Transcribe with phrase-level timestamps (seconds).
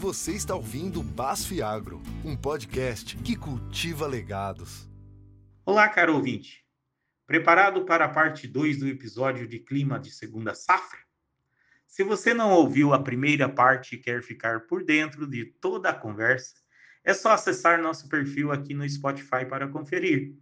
[0.00, 4.88] Você está ouvindo Basf Agro, um podcast que cultiva legados.
[5.66, 6.64] Olá, caro ouvinte.
[7.26, 11.00] Preparado para a parte 2 do episódio de clima de segunda safra?
[11.84, 15.94] Se você não ouviu a primeira parte e quer ficar por dentro de toda a
[15.94, 16.54] conversa,
[17.02, 20.32] é só acessar nosso perfil aqui no Spotify para conferir.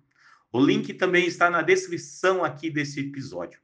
[0.52, 3.58] O link também está na descrição aqui desse episódio.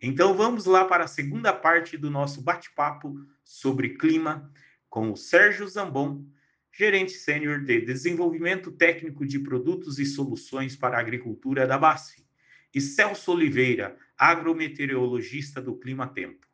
[0.00, 4.50] Então vamos lá para a segunda parte do nosso bate-papo sobre clima
[4.92, 6.22] com o Sérgio Zambon,
[6.70, 12.22] gerente sênior de desenvolvimento técnico de produtos e soluções para a agricultura da BASF,
[12.74, 16.46] e Celso Oliveira, agrometeorologista do Clima Tempo.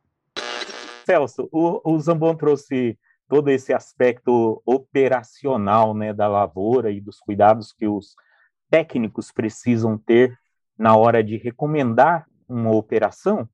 [1.04, 7.72] Celso, o, o Zambon trouxe todo esse aspecto operacional né, da lavoura e dos cuidados
[7.72, 8.14] que os
[8.70, 10.38] técnicos precisam ter
[10.78, 13.48] na hora de recomendar uma operação,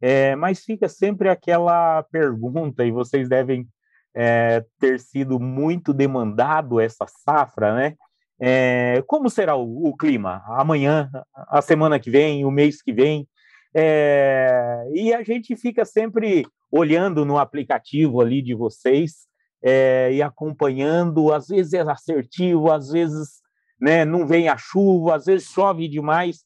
[0.00, 3.68] é, mas fica sempre aquela pergunta, e vocês devem
[4.20, 7.94] é, ter sido muito demandado essa safra, né?
[8.40, 11.08] É, como será o, o, clima amanhã,
[11.48, 13.28] a semana que vem, o mês que vem?
[13.72, 19.28] É, e a gente fica sempre olhando no aplicativo ali de vocês
[19.62, 21.32] é, e acompanhando.
[21.32, 23.28] Às vezes é assertivo, às vezes
[23.80, 26.38] né, não vem a chuva, às vezes chove demais.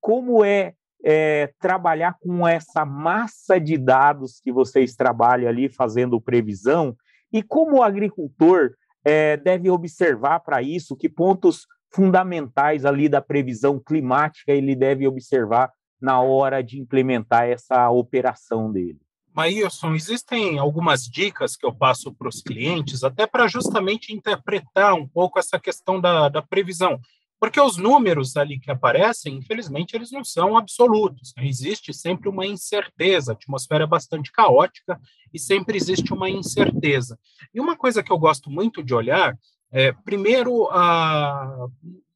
[0.00, 0.72] Como é,
[1.04, 6.96] é trabalhar com essa massa de dados que vocês trabalham ali fazendo previsão
[7.32, 8.72] e como o agricultor
[9.04, 10.96] é, deve observar para isso?
[10.96, 17.90] Que pontos fundamentais ali da previsão climática ele deve observar na hora de implementar essa
[17.90, 18.98] operação dele?
[19.34, 25.06] Maílson, existem algumas dicas que eu passo para os clientes, até para justamente interpretar um
[25.06, 27.00] pouco essa questão da, da previsão.
[27.40, 31.32] Porque os números ali que aparecem, infelizmente, eles não são absolutos.
[31.34, 31.46] Né?
[31.46, 35.00] Existe sempre uma incerteza, a atmosfera é bastante caótica
[35.32, 37.18] e sempre existe uma incerteza.
[37.54, 39.38] E uma coisa que eu gosto muito de olhar
[39.72, 41.68] é, primeiro, a,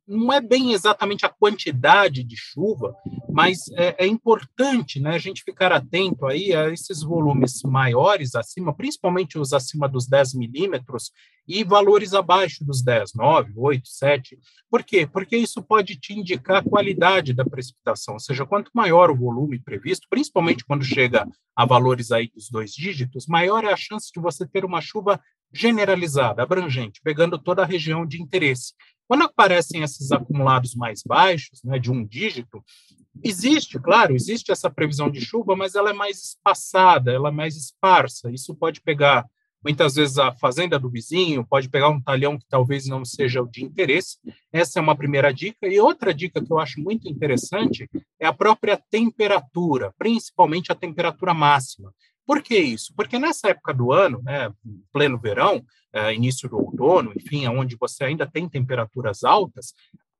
[0.06, 2.94] não é bem exatamente a quantidade de chuva,
[3.31, 8.75] mas é, é, importante né, a gente ficar atento aí a esses volumes maiores acima,
[8.75, 11.10] principalmente os acima dos 10 milímetros,
[11.47, 14.38] e valores abaixo dos 10, 9, 8, 7.
[14.70, 15.06] Por quê?
[15.06, 19.59] Porque isso pode te indicar a qualidade da precipitação, ou seja, quanto maior o volume
[19.59, 24.21] previsto, principalmente quando chega a valores aí dos dois dígitos, maior é a chance de
[24.21, 25.21] você ter uma chuva
[25.54, 28.75] generalizada, abrangente, pegando toda a região de interesse.
[29.06, 32.65] Quando aparecem esses acumulados mais baixos, né, de um dígito,
[33.22, 37.54] existe, claro, existe essa previsão de chuva, mas ela é mais espaçada, ela é mais
[37.54, 38.31] esparsa.
[38.32, 39.26] Isso pode pegar,
[39.62, 43.47] muitas vezes, a fazenda do vizinho, pode pegar um talhão que talvez não seja o
[43.47, 44.19] de interesse.
[44.50, 45.69] Essa é uma primeira dica.
[45.69, 47.88] E outra dica que eu acho muito interessante
[48.19, 51.92] é a própria temperatura, principalmente a temperatura máxima.
[52.26, 52.92] Por que isso?
[52.96, 54.52] Porque nessa época do ano, né,
[54.92, 59.74] pleno verão, é, início do outono, enfim, onde você ainda tem temperaturas altas,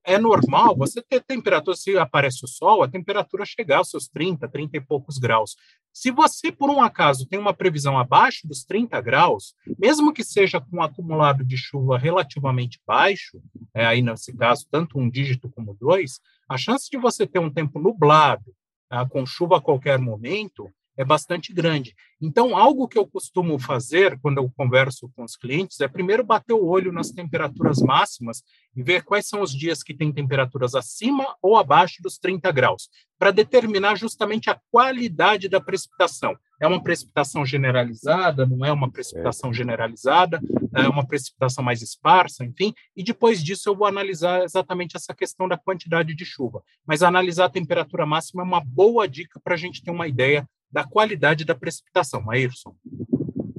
[0.05, 4.47] é normal você ter temperatura, se aparece o sol, a temperatura chegar aos seus 30,
[4.47, 5.57] 30 e poucos graus.
[5.93, 10.61] Se você, por um acaso, tem uma previsão abaixo dos 30 graus, mesmo que seja
[10.61, 13.41] com um acumulado de chuva relativamente baixo,
[13.73, 17.51] é, aí nesse caso, tanto um dígito como dois, a chance de você ter um
[17.51, 18.55] tempo nublado,
[18.91, 21.95] ah, com chuva a qualquer momento, é bastante grande.
[22.21, 26.55] Então, algo que eu costumo fazer quando eu converso com os clientes é primeiro bater
[26.55, 28.43] o olho nas temperaturas máximas
[28.75, 32.89] e ver quais são os dias que tem temperaturas acima ou abaixo dos 30 graus,
[33.19, 36.37] para determinar justamente a qualidade da precipitação.
[36.61, 40.41] É uma precipitação generalizada, não é uma precipitação generalizada,
[40.75, 45.49] é uma precipitação mais esparsa, enfim, e depois disso eu vou analisar exatamente essa questão
[45.49, 46.63] da quantidade de chuva.
[46.87, 50.49] Mas analisar a temperatura máxima é uma boa dica para a gente ter uma ideia
[50.75, 52.21] da qualidade da precipitação.
[52.21, 52.75] Maírson.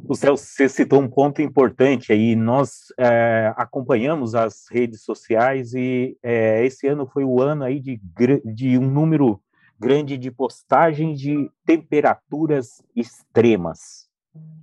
[0.07, 2.35] O Celso, você citou um ponto importante aí.
[2.35, 8.01] Nós é, acompanhamos as redes sociais e é, esse ano foi o ano aí de,
[8.43, 9.41] de um número
[9.79, 14.09] grande de postagens de temperaturas extremas,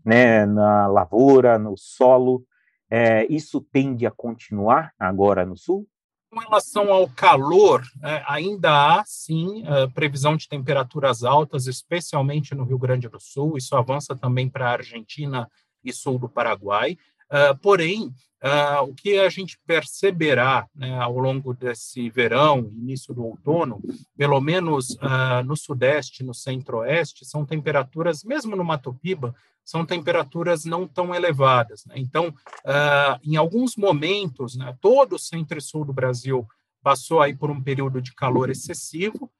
[0.04, 2.44] né, na lavoura, no solo.
[2.90, 5.88] É, isso tende a continuar agora no sul?
[6.32, 12.64] Com relação ao calor, é, ainda há, sim, é, previsão de temperaturas altas, especialmente no
[12.64, 13.58] Rio Grande do Sul.
[13.58, 15.46] Isso avança também para a Argentina
[15.84, 16.96] e sul do Paraguai.
[17.30, 18.12] Uh, porém,
[18.86, 23.80] o que a gente perceberá né, ao longo desse verão, início do outono,
[24.16, 24.98] pelo menos
[25.46, 31.84] no Sudeste, no Centro-Oeste, são temperaturas, mesmo no Mato Piba, são temperaturas não tão elevadas.
[31.86, 31.94] Né?
[31.98, 32.34] Então,
[33.22, 36.46] em alguns momentos, né, todo o Centro e Sul do Brasil
[36.82, 39.30] passou aí por um período de calor excessivo,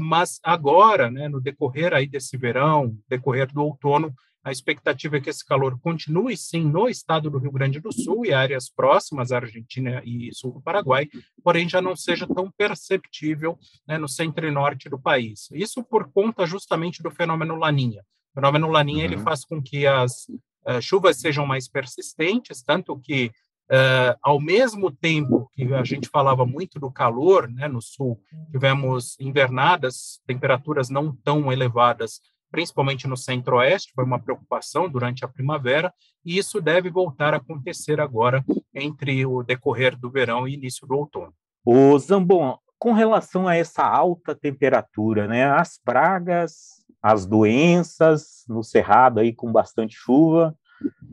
[0.00, 4.14] mas agora, né, no decorrer aí desse verão, decorrer do outono,
[4.48, 8.24] A expectativa é que esse calor continue, sim, no estado do Rio Grande do Sul
[8.24, 11.06] e áreas próximas Argentina e sul do Paraguai,
[11.42, 15.48] porém já não seja tão perceptível né, no centro e norte do país.
[15.52, 18.02] Isso por conta justamente do fenômeno Laninha.
[18.32, 19.12] O fenômeno Laninha uhum.
[19.12, 20.28] ele faz com que as
[20.66, 23.30] uh, chuvas sejam mais persistentes, tanto que
[23.70, 28.18] Uh, ao mesmo tempo que a gente falava muito do calor, né, no sul,
[28.50, 35.92] tivemos invernadas, temperaturas não tão elevadas, principalmente no centro-oeste, foi uma preocupação durante a primavera,
[36.24, 38.42] e isso deve voltar a acontecer agora
[38.74, 41.34] entre o decorrer do verão e início do outono.
[41.62, 49.18] O Zambon, com relação a essa alta temperatura, né, as pragas, as doenças no cerrado
[49.18, 50.54] aí com bastante chuva,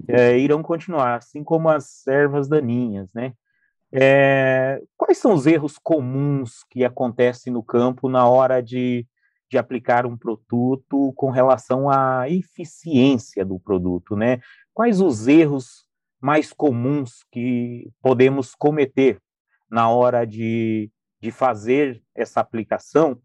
[0.10, 3.34] é, irão continuar, assim como as ervas daninhas, né?
[3.94, 9.08] É, quais são os erros comuns que acontecem no campo na hora de,
[9.50, 14.42] de aplicar um produto com relação à eficiência do produto, né?
[14.74, 15.86] Quais os erros
[16.20, 19.18] mais comuns que podemos cometer
[19.72, 23.18] na hora de, de fazer essa aplicação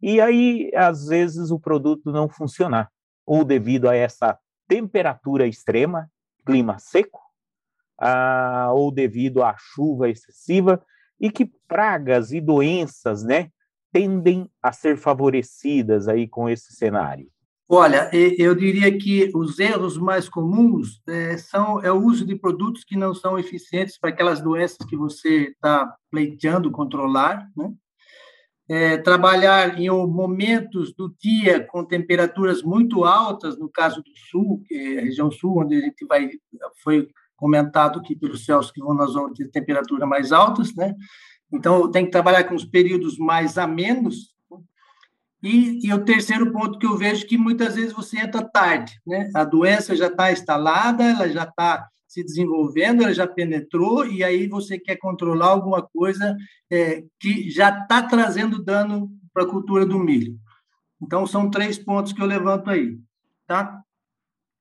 [0.00, 2.90] e aí, às vezes, o produto não funcionar,
[3.26, 6.08] ou devido a essa temperatura extrema,
[6.46, 7.20] clima seco,
[8.72, 10.82] ou devido à chuva excessiva,
[11.20, 13.50] e que pragas e doenças, né,
[13.92, 17.28] tendem a ser favorecidas aí com esse cenário?
[17.70, 22.82] Olha, eu diria que os erros mais comuns é, são é o uso de produtos
[22.82, 27.70] que não são eficientes para aquelas doenças que você está pleiteando controlar, né?
[28.68, 34.98] É, trabalhar em momentos do dia com temperaturas muito altas, no caso do sul, é
[34.98, 36.28] a região sul, onde a gente vai,
[36.82, 40.94] foi comentado aqui pelos céus que vão nas zonas de temperatura mais altas, né?
[41.50, 44.34] Então, tem que trabalhar com os períodos mais amenos.
[45.42, 49.30] E, e o terceiro ponto que eu vejo que muitas vezes você entra tarde, né?
[49.34, 51.88] A doença já está instalada, ela já está
[52.18, 56.36] se desenvolvendo, ela já penetrou, e aí você quer controlar alguma coisa
[56.70, 60.36] é, que já está trazendo dano para a cultura do milho.
[61.00, 62.98] Então, são três pontos que eu levanto aí.
[63.46, 63.80] Tá?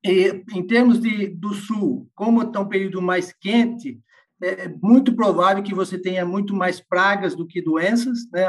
[0.06, 4.00] E, em termos de, do sul, como está um período mais quente,
[4.40, 8.20] é muito provável que você tenha muito mais pragas do que doenças.
[8.32, 8.46] Né?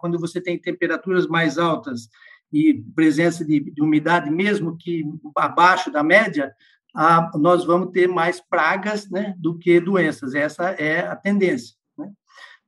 [0.00, 2.08] Quando você tem temperaturas mais altas
[2.50, 5.04] e presença de, de umidade, mesmo que
[5.36, 6.50] abaixo da média,
[6.94, 10.34] a, nós vamos ter mais pragas né, do que doenças.
[10.34, 11.74] Essa é a tendência.
[11.96, 12.10] Né?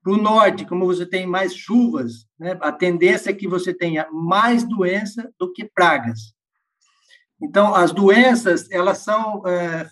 [0.02, 4.08] Para o norte, como você tem mais chuvas, né, a tendência é que você tenha
[4.10, 6.34] mais doença do que pragas.
[7.40, 9.88] Então, as doenças, elas são é,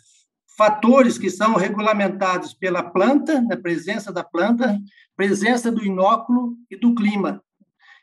[0.56, 4.79] fatores que são regulamentados pela planta, na presença da planta,
[5.17, 7.43] presença do inóculo e do clima.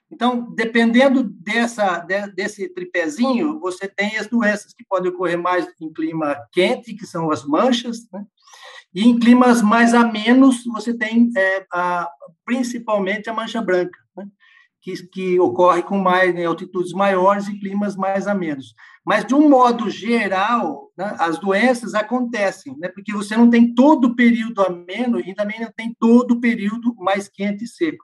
[0.10, 2.00] Então, dependendo dessa,
[2.34, 7.30] desse tripézinho, você tem as doenças que podem ocorrer mais em clima quente, que são
[7.30, 8.26] as manchas, né?
[8.94, 12.10] e em climas mais amenos, você tem é, a,
[12.46, 14.26] principalmente a mancha branca, né?
[14.82, 18.74] que, que ocorre com mais em altitudes maiores e climas mais amenos.
[19.06, 24.06] Mas, de um modo geral, né, as doenças acontecem, né, porque você não tem todo
[24.06, 28.04] o período ameno e também não tem todo o período mais quente e seco.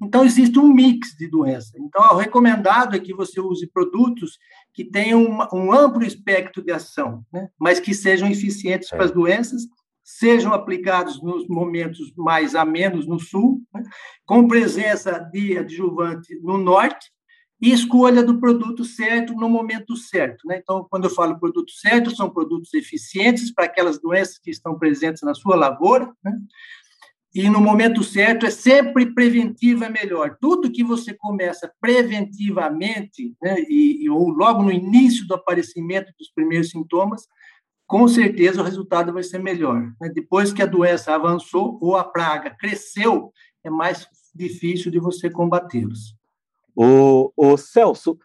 [0.00, 1.72] Então, existe um mix de doença.
[1.78, 4.38] Então, o recomendado é que você use produtos
[4.72, 5.20] que tenham
[5.52, 7.48] um, amplo espectro de ação, né?
[7.58, 8.96] mas que sejam eficientes é.
[8.96, 9.62] para as doenças,
[10.04, 13.82] sejam aplicados nos momentos mais amenos no sul, né?
[14.24, 17.10] com presença de adjuvante no norte,
[17.60, 20.46] e escolha do produto certo no momento certo.
[20.46, 20.60] Né?
[20.62, 25.22] Então, quando eu falo produto certo, são produtos eficientes para aquelas doenças que estão presentes
[25.22, 26.38] na sua lavoura, né?
[27.40, 30.36] E no momento certo é sempre preventivo é melhor.
[30.40, 36.32] Tudo que você começa preventivamente, né, e, e, ou logo no início do aparecimento dos
[36.32, 37.28] primeiros sintomas,
[37.86, 39.80] com certeza o resultado vai ser melhor.
[40.00, 40.08] Né?
[40.12, 43.30] Depois que a doença avançou ou a praga cresceu,
[43.62, 46.16] é mais difícil de você combatê-los.
[46.74, 48.18] O, o Celso,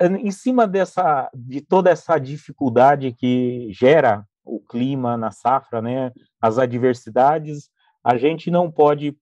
[0.00, 6.10] em cima dessa, de toda essa dificuldade que gera o clima na safra, né,
[6.42, 7.70] as adversidades,
[8.08, 9.14] a gente não pode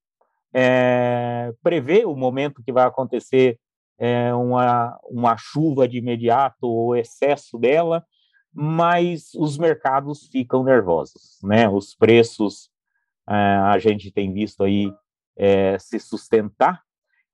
[0.54, 3.58] é, prever o momento que vai acontecer
[3.98, 8.06] é, uma, uma chuva de imediato ou excesso dela,
[8.54, 11.68] mas os mercados ficam nervosos, né?
[11.68, 12.70] Os preços
[13.28, 14.94] é, a gente tem visto aí
[15.36, 16.80] é, se sustentar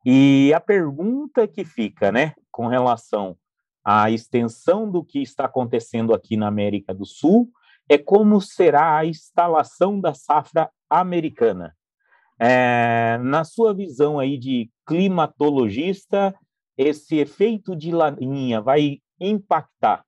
[0.07, 3.37] e a pergunta que fica, né, com relação
[3.85, 7.53] à extensão do que está acontecendo aqui na América do Sul
[7.93, 11.77] é como será a instalação da safra americana.
[12.39, 16.35] É, na sua visão aí de climatologista,
[16.77, 20.03] esse efeito de laninha vai impactar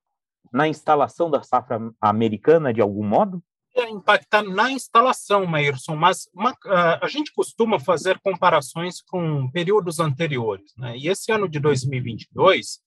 [0.50, 3.42] na instalação da safra americana de algum modo?
[3.76, 6.56] É impactar na instalação, Maírson, mas uma,
[7.02, 10.96] a gente costuma fazer comparações com períodos anteriores, né?
[10.96, 12.80] E esse ano de 2022,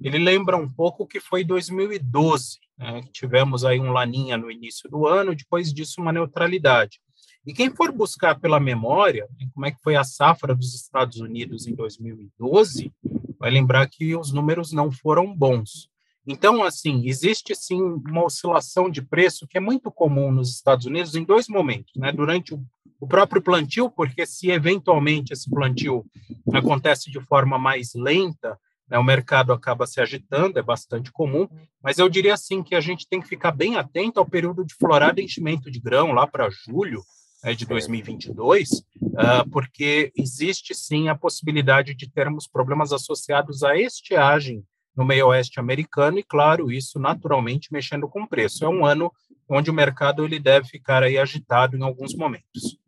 [0.00, 3.02] ele lembra um pouco o que foi 2012, né?
[3.12, 7.00] Tivemos aí um laninha no início do ano, depois disso uma neutralidade.
[7.46, 11.20] E quem for buscar pela memória né, como é que foi a safra dos Estados
[11.20, 12.92] Unidos em 2012,
[13.38, 15.90] vai lembrar que os números não foram bons.
[16.26, 21.14] Então, assim, existe sim uma oscilação de preço que é muito comum nos Estados Unidos
[21.14, 22.10] em dois momentos, né?
[22.10, 22.64] Durante o,
[22.98, 26.06] o próprio plantio, porque se eventualmente esse plantio
[26.50, 28.58] acontece de forma mais lenta,
[28.94, 31.48] né, o mercado acaba se agitando, é bastante comum,
[31.82, 34.72] mas eu diria assim que a gente tem que ficar bem atento ao período de
[34.74, 37.02] florada e enchimento de grão lá para julho,
[37.42, 38.84] né, de 2022, uh,
[39.16, 44.64] ah, porque existe sim a possibilidade de termos problemas associados à estiagem
[44.96, 48.64] no meio oeste americano e, claro, isso naturalmente mexendo com o preço.
[48.64, 49.12] É um ano
[49.48, 52.78] onde o mercado ele deve ficar aí agitado em alguns momentos.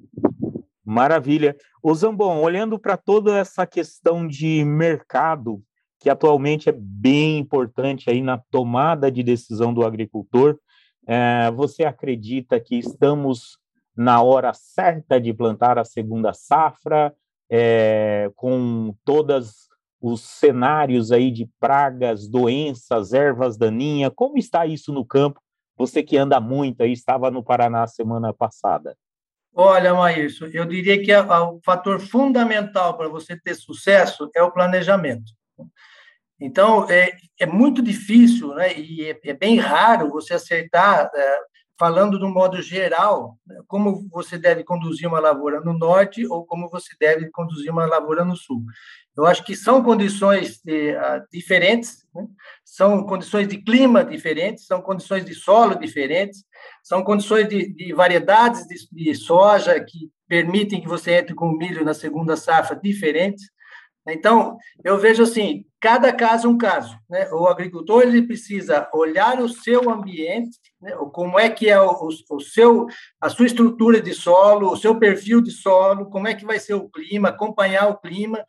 [0.84, 1.56] Maravilha.
[1.82, 5.60] O Zambon, olhando para toda essa questão de mercado,
[5.98, 10.58] que atualmente é bem importante aí na tomada de decisão do agricultor,
[11.06, 13.58] é, você acredita que estamos
[13.96, 17.14] na hora certa de plantar a segunda safra,
[17.50, 19.68] é, com todos
[20.00, 24.12] os cenários aí de pragas, doenças, ervas daninhas.
[24.14, 25.40] Como está isso no campo?
[25.78, 28.96] Você que anda muito aí, estava no Paraná semana passada.
[29.54, 35.32] Olha, Maírcio, eu diria que o fator fundamental para você ter sucesso é o planejamento.
[36.38, 41.38] Então, é, é muito difícil né, e é, é bem raro você acertar é,
[41.78, 46.44] falando de um modo geral, né, como você deve conduzir uma lavoura no norte ou
[46.44, 48.62] como você deve conduzir uma lavoura no sul.
[49.16, 52.26] Eu acho que são condições de, uh, diferentes, né?
[52.62, 56.44] são condições de clima diferentes, são condições de solo diferentes,
[56.82, 61.82] são condições de, de variedades de, de, soja que permitem que você entre com milho
[61.82, 63.44] na segunda safra diferentes.
[64.08, 66.96] Então, eu vejo assim, cada caso é um caso.
[67.08, 67.28] Né?
[67.32, 70.92] O agricultor ele precisa olhar o seu ambiente, né?
[71.12, 72.86] como é que é o, o, seu,
[73.20, 76.74] a sua estrutura de solo, o seu perfil de solo, como é que vai ser
[76.74, 78.44] o clima, acompanhar o clima,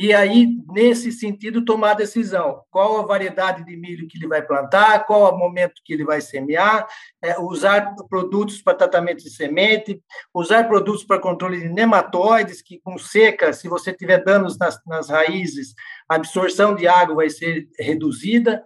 [0.00, 2.62] e aí, nesse sentido, tomar a decisão.
[2.70, 6.20] Qual a variedade de milho que ele vai plantar, qual o momento que ele vai
[6.20, 6.86] semear,
[7.20, 10.00] é, usar produtos para tratamento de semente,
[10.32, 15.08] usar produtos para controle de nematóides, que com seca, se você tiver danos nas, nas
[15.08, 15.74] raízes,
[16.08, 18.62] a absorção de água vai ser reduzida.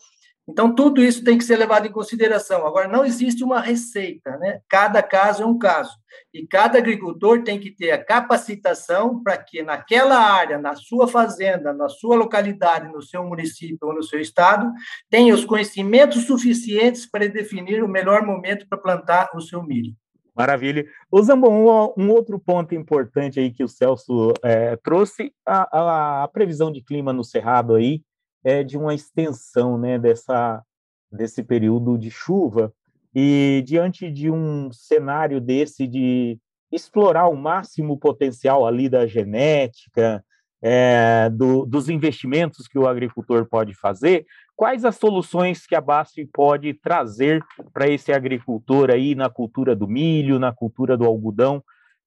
[0.48, 2.66] Então, tudo isso tem que ser levado em consideração.
[2.66, 4.60] Agora, não existe uma receita, né?
[4.68, 5.92] Cada caso é um caso.
[6.34, 11.72] E cada agricultor tem que ter a capacitação para que, naquela área, na sua fazenda,
[11.72, 14.70] na sua localidade, no seu município ou no seu estado,
[15.08, 19.94] tenha os conhecimentos suficientes para definir o melhor momento para plantar o seu milho.
[20.34, 20.84] Maravilha.
[21.10, 26.28] O Zambon, um, outro ponto importante aí que o Celso é, trouxe, a, a, a
[26.28, 28.02] previsão de clima no Cerrado aí,
[28.44, 30.62] é, de uma extensão né, dessa,
[31.10, 32.72] desse período de chuva.
[33.14, 36.38] E diante de um cenário desse de
[36.70, 40.24] explorar o máximo potencial ali da genética,
[40.62, 46.24] é, do, dos investimentos que o agricultor pode fazer, quais as soluções que a BASF
[46.32, 51.62] pode trazer para esse agricultor aí na cultura do milho, na cultura do algodão,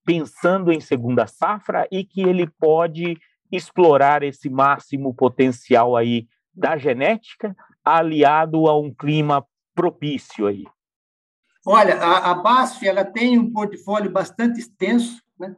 [0.06, 3.18] pensando em segunda safra e que ele pode
[3.52, 10.66] explorar esse máximo potencial aí da genética, aliado a um clima propício aí?
[11.66, 15.56] Olha, a, a BASF ela tem um portfólio bastante extenso, né?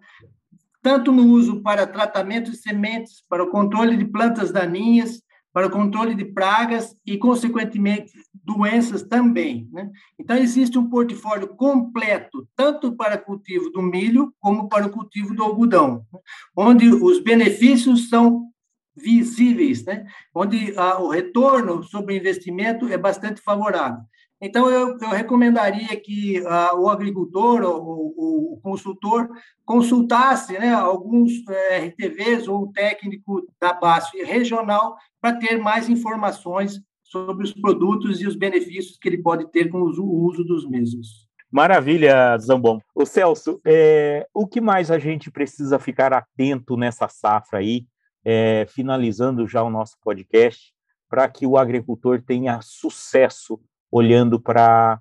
[0.82, 5.22] tanto no uso para tratamento de sementes, para o controle de plantas daninhas,
[5.58, 9.68] para o controle de pragas e, consequentemente, doenças também.
[9.72, 9.90] Né?
[10.20, 15.34] Então, existe um portfólio completo, tanto para o cultivo do milho como para o cultivo
[15.34, 16.20] do algodão, né?
[16.56, 18.52] onde os benefícios são
[18.96, 20.06] visíveis, né?
[20.32, 24.04] onde ah, o retorno sobre o investimento é bastante favorável.
[24.40, 29.30] Então, eu, eu recomendaria que ah, o agricultor ou o, consultor
[29.64, 36.82] consultasse né, alguns eh, RTVs ou o técnico da base regional para ter mais informações
[37.04, 40.44] sobre os produtos e os benefícios que ele pode ter com o uso, o uso
[40.44, 41.28] dos mesmos.
[41.50, 42.82] Maravilha, Zambon.
[42.94, 47.86] O Celso, é, o que mais a gente precisa ficar atento nessa safra aí,
[48.26, 50.74] é, finalizando já o nosso podcast,
[51.10, 53.60] para que o agricultor tenha sucesso
[53.92, 55.00] olhando para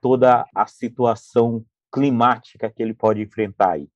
[0.00, 3.88] toda a situação climática que ele pode enfrentar aí?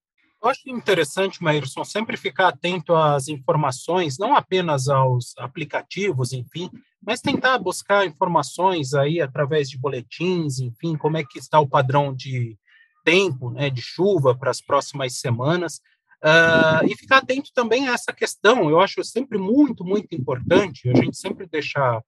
[0.43, 6.69] Eu acho interessante, Maírson, sempre ficar atento às informações, não apenas aos aplicativos, enfim,
[7.01, 12.13] mas tentar buscar informações aí através de boletins, enfim, como é que está o padrão
[12.13, 12.57] de
[13.03, 15.81] tempo, né, de chuva para as próximas semanas,
[16.23, 18.69] uh, e ficar atento também a essa questão.
[18.69, 22.01] Eu acho sempre muito, muito importante a gente sempre deixar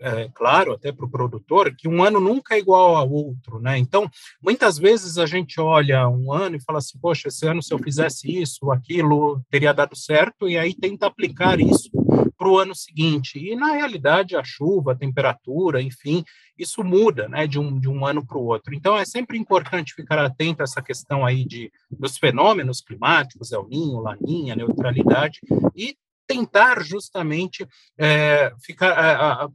[0.00, 3.78] é, claro até para o produtor que um ano nunca é igual ao outro, né?
[3.78, 4.08] Então,
[4.42, 7.78] muitas vezes a gente olha um ano e fala assim, poxa, esse ano se eu
[7.78, 11.90] fizesse isso, aquilo, teria dado certo, e aí tenta aplicar isso
[12.36, 13.38] para o ano seguinte.
[13.38, 16.22] E na realidade a chuva, a temperatura, enfim,
[16.58, 18.74] isso muda, né, de um, de um ano para o outro.
[18.74, 23.66] Então é sempre importante ficar atento a essa questão aí de dos fenômenos climáticos, El
[23.68, 25.40] Ninho, Laninha, neutralidade
[25.74, 29.48] e tentar justamente é, ficar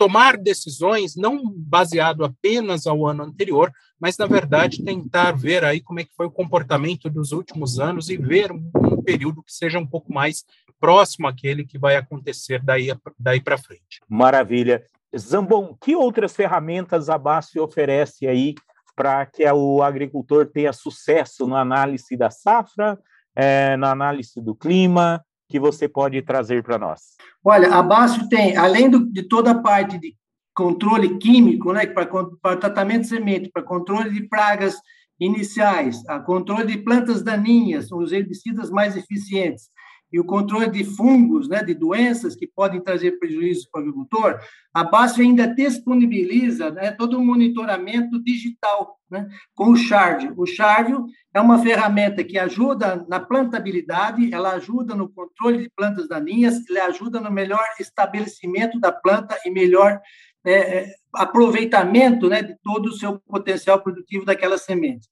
[0.00, 6.00] tomar decisões não baseado apenas ao ano anterior, mas na verdade tentar ver aí como
[6.00, 9.86] é que foi o comportamento dos últimos anos e ver um, período que seja um
[9.86, 10.42] pouco mais
[10.80, 12.88] próximo àquele que vai acontecer daí,
[13.18, 14.00] daí para frente.
[14.08, 14.82] Maravilha.
[15.14, 18.54] Zambon, que outras ferramentas a BASF oferece aí
[18.96, 22.98] para que o agricultor tenha sucesso na análise da safra,
[23.36, 27.16] é, na análise do clima, que você pode trazer para nós?
[27.44, 30.14] Olha, a BASF tem, além do, de toda a parte de
[30.54, 32.06] controle químico, né, para,
[32.40, 34.76] para tratamento de semente, para controle de pragas
[35.18, 39.68] iniciais, a controle de plantas daninhas, os herbicidas mais eficientes,
[40.12, 44.40] e o controle de fungos, né, de doenças que podem trazer prejuízo para o agricultor,
[44.74, 50.34] a BASF ainda disponibiliza né, todo um monitoramento digital né, com o Chárdio.
[50.36, 56.08] O Chárdio é uma ferramenta que ajuda na plantabilidade, ela ajuda no controle de plantas
[56.08, 60.00] daninhas, ela ajuda no melhor estabelecimento da planta e melhor
[60.44, 65.08] é, é aproveitamento né, de todo o seu potencial produtivo daquelas sementes.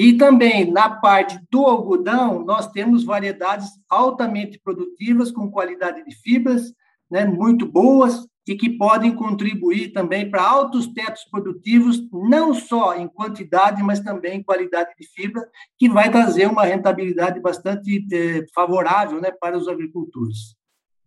[0.00, 6.72] E também na parte do algodão, nós temos variedades altamente produtivas, com qualidade de fibras
[7.10, 13.08] né, muito boas e que podem contribuir também para altos tetos produtivos, não só em
[13.08, 15.42] quantidade, mas também em qualidade de fibra,
[15.76, 20.54] que vai trazer uma rentabilidade bastante eh, favorável né, para os agricultores.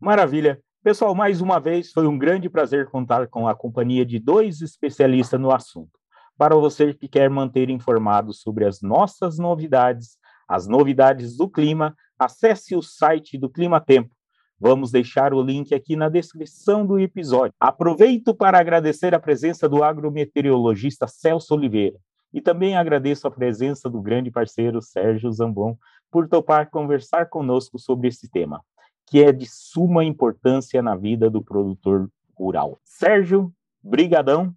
[0.01, 0.59] Maravilha.
[0.83, 5.39] Pessoal, mais uma vez, foi um grande prazer contar com a companhia de dois especialistas
[5.39, 6.00] no assunto.
[6.37, 10.17] Para você que quer manter informado sobre as nossas novidades,
[10.47, 14.15] as novidades do clima, acesse o site do Clima Tempo.
[14.59, 17.53] Vamos deixar o link aqui na descrição do episódio.
[17.59, 21.97] Aproveito para agradecer a presença do agrometeorologista Celso Oliveira
[22.33, 25.75] e também agradeço a presença do grande parceiro Sérgio Zambon
[26.11, 28.63] por topar conversar conosco sobre esse tema,
[29.07, 32.79] que é de suma importância na vida do produtor rural.
[32.83, 34.53] Sérgio, brigadão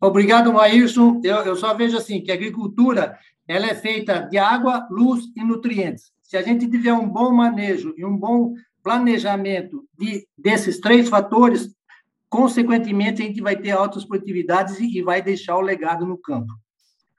[0.00, 1.20] Obrigado, Maírson.
[1.24, 5.42] Eu, eu só vejo assim que a agricultura ela é feita de água, luz e
[5.42, 6.12] nutrientes.
[6.22, 11.74] Se a gente tiver um bom manejo e um bom planejamento de, desses três fatores,
[12.28, 16.52] consequentemente a gente vai ter altas produtividades e, e vai deixar o legado no campo.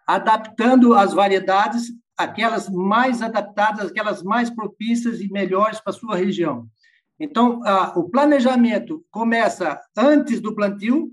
[0.05, 6.67] Adaptando as variedades, aquelas mais adaptadas, aquelas mais propícias e melhores para a sua região.
[7.19, 11.11] Então, a, o planejamento começa antes do plantio,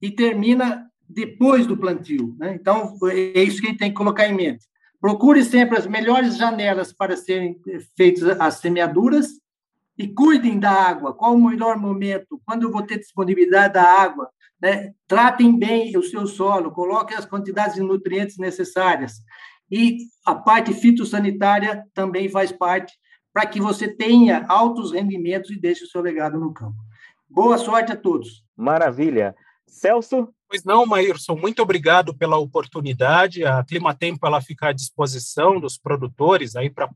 [0.00, 2.34] e termina depois do plantio.
[2.38, 2.54] Né?
[2.54, 4.66] Então, é isso que a gente tem que colocar em mente.
[5.00, 7.58] Procure sempre as melhores janelas para serem
[7.96, 9.28] feitas as semeaduras
[9.96, 11.14] e cuidem da água.
[11.14, 12.40] Qual o melhor momento?
[12.44, 14.28] Quando eu vou ter disponibilidade da água?
[14.60, 14.92] Né?
[15.08, 19.14] Tratem bem o seu solo, coloquem as quantidades de nutrientes necessárias.
[19.70, 22.92] E a parte fitossanitária também faz parte
[23.32, 26.76] para que você tenha altos rendimentos e deixe o seu legado no campo.
[27.28, 28.44] Boa sorte a todos.
[28.56, 29.34] Maravilha.
[29.70, 30.28] Celso?
[30.48, 33.44] Pois não, Maírson, muito obrigado pela oportunidade.
[33.44, 36.90] A Climatempo ela fica à disposição dos produtores aí para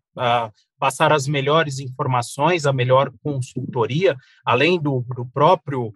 [0.85, 5.93] passar as melhores informações, a melhor consultoria, além do, do próprio uh,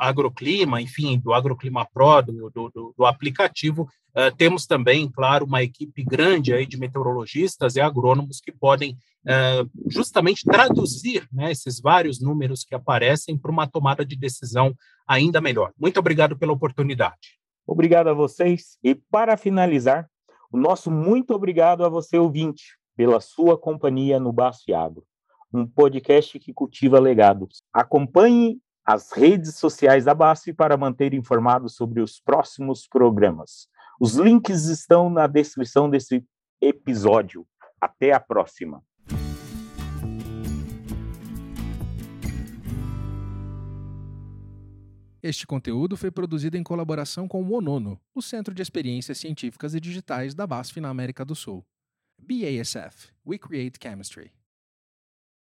[0.00, 3.82] agroclima, enfim, do Agroclima Pro, do, do, do aplicativo,
[4.16, 9.70] uh, temos também, claro, uma equipe grande aí de meteorologistas e agrônomos que podem uh,
[9.88, 14.74] justamente traduzir né, esses vários números que aparecem para uma tomada de decisão
[15.06, 15.72] ainda melhor.
[15.78, 17.38] Muito obrigado pela oportunidade.
[17.66, 18.78] Obrigado a vocês.
[18.82, 20.08] E para finalizar,
[20.50, 25.04] o nosso muito obrigado a você, ouvinte, pela sua companhia no Baciado,
[25.52, 27.62] um podcast que cultiva legados.
[27.72, 33.66] Acompanhe as redes sociais da BASF para manter informado sobre os próximos programas.
[33.98, 36.24] Os links estão na descrição desse
[36.60, 37.46] episódio.
[37.80, 38.82] Até a próxima.
[45.26, 49.80] Este conteúdo foi produzido em colaboração com o ONONO, o Centro de Experiências Científicas e
[49.80, 51.64] Digitais da BASF na América do Sul.
[52.18, 53.08] BASF.
[53.24, 54.32] We create chemistry.